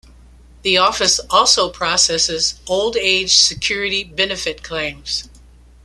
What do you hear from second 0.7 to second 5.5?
office also processes Old Age Security benefit claims.